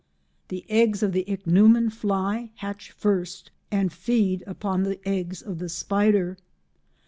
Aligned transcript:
The 0.47 0.65
eggs 0.67 1.03
of 1.03 1.11
the 1.11 1.23
Ichneumon 1.29 1.91
fly 1.91 2.49
hatch 2.55 2.89
first 2.89 3.51
and 3.69 3.93
feed 3.93 4.43
upon 4.47 4.81
the 4.81 4.99
eggs 5.07 5.43
of 5.43 5.59
the 5.59 5.69
spider. 5.69 6.37